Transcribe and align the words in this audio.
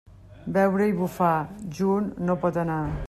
Beure 0.55 0.87
i 0.91 0.95
bufar, 1.01 1.35
junt 1.81 2.11
no 2.31 2.39
pot 2.47 2.59
anar. 2.65 2.81